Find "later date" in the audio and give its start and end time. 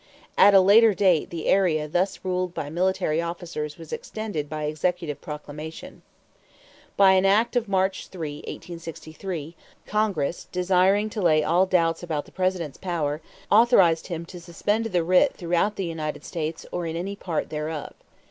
0.61-1.29